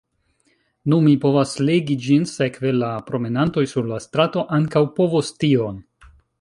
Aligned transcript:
Nu, 0.93 0.97
mi 1.07 1.11
povas 1.25 1.51
legi 1.67 1.97
ĝin, 2.07 2.25
sekve: 2.31 2.73
la 2.85 2.89
promenantoj 3.11 3.67
sur 3.77 3.93
la 3.93 4.03
strato 4.07 4.47
ankaŭ 4.61 4.85
povos 5.01 5.35
tion. 5.45 5.83